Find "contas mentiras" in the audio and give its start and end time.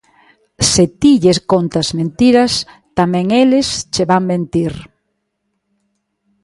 1.51-2.53